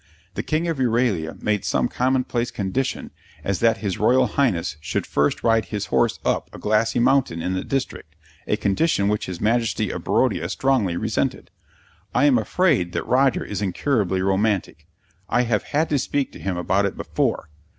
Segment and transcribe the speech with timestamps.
[0.33, 3.11] The King of Euralia made some commonplace condition
[3.43, 7.53] as that his Royal Highness should first ride his horse up a glassy mountain in
[7.53, 8.15] the district,
[8.47, 11.51] a condition which his Majesty of Barodia strongly resented.
[12.15, 14.87] I am afraid that Roger is incurably romantic;
[15.29, 17.49] I have had to speak to him about it before.